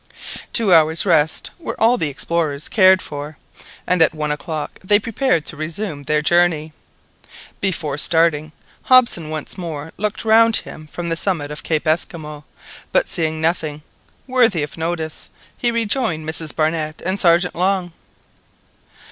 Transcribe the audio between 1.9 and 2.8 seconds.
the explorers